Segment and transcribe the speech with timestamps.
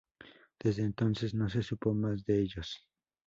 [0.59, 2.87] Desde entonces no se supo más de ellos.